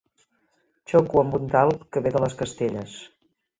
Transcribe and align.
Xoco 0.93 1.21
amb 1.23 1.37
un 1.39 1.45
talp 1.57 1.85
que 1.93 2.05
ve 2.07 2.17
de 2.19 2.25
les 2.25 2.41
Castelles. 2.43 2.99